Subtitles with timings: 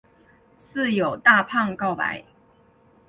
[0.59, 2.23] 室友大胖告白。